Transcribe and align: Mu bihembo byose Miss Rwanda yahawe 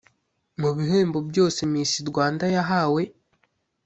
Mu 0.61 0.69
bihembo 0.77 1.19
byose 1.29 1.59
Miss 1.71 1.91
Rwanda 2.09 2.45
yahawe 2.55 3.01